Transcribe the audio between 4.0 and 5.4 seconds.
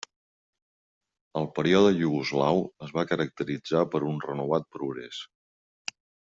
un renovat progrés.